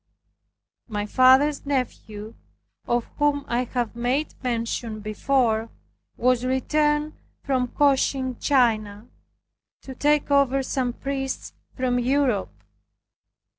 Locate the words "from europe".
11.77-12.63